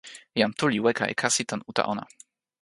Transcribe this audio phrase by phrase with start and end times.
[0.39, 2.05] jan Tu li weka e kasi tan uta ona.